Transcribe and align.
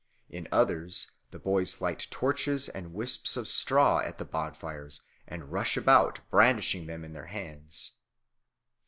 In 0.31 0.47
others 0.51 1.11
the 1.29 1.37
boys 1.37 1.79
light 1.79 2.07
torches 2.09 2.67
and 2.67 2.91
wisps 2.91 3.37
of 3.37 3.47
straw 3.47 3.99
at 3.99 4.17
the 4.17 4.25
bonfires 4.25 5.01
and 5.27 5.51
rush 5.51 5.77
about 5.77 6.21
brandishing 6.31 6.87
them 6.87 7.03
in 7.05 7.13
their 7.13 7.27
hands. 7.27 7.91